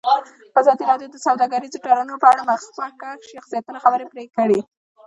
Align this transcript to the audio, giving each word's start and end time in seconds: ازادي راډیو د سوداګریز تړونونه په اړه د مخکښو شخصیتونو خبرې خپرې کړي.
ازادي 0.59 0.83
راډیو 0.91 1.11
د 1.11 1.17
سوداګریز 1.25 1.73
تړونونه 1.83 2.15
په 2.21 2.27
اړه 2.31 2.41
د 2.45 2.47
مخکښو 2.51 3.27
شخصیتونو 3.31 3.83
خبرې 3.83 4.03
خپرې 4.09 4.25
کړي. 4.35 4.59